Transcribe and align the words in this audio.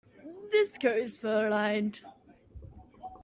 This 0.51 0.79
coat 0.79 0.97
is 0.97 1.15
fur-lined. 1.15 2.01